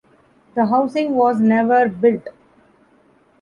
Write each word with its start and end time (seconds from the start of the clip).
The 0.55 0.65
housing 0.65 1.13
was 1.13 1.39
never 1.39 1.87
built. 1.87 2.27